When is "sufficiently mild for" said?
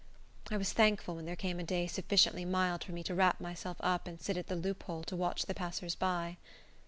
1.85-2.91